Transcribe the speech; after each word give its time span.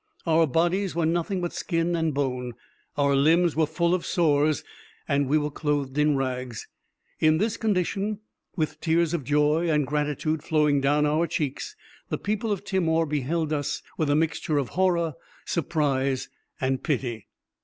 Our 0.25 0.47
bodies 0.47 0.95
were 0.95 1.05
nothing 1.05 1.41
but 1.41 1.53
skin 1.53 1.95
and 1.95 2.11
bone, 2.11 2.55
our 2.97 3.15
limbs 3.15 3.55
were 3.55 3.67
full 3.67 3.93
of 3.93 4.03
sores, 4.03 4.63
and 5.07 5.27
we 5.29 5.37
were 5.37 5.51
clothed 5.51 5.95
in 5.95 6.15
rags: 6.17 6.67
in 7.19 7.37
this 7.37 7.55
condition, 7.55 8.19
with 8.55 8.81
tears 8.81 9.13
of 9.13 9.23
joy 9.23 9.69
and 9.69 9.85
gratitude 9.85 10.41
flowing 10.41 10.81
down 10.81 11.05
our 11.05 11.27
cheeks, 11.27 11.75
the 12.09 12.17
people 12.17 12.51
of 12.51 12.63
Timor 12.63 13.05
beheld 13.05 13.53
us 13.53 13.83
with 13.95 14.09
a 14.09 14.15
mixture 14.15 14.57
of 14.57 14.69
horror, 14.69 15.13
surprise, 15.45 16.29
and 16.59 16.81
pity. 16.81 17.27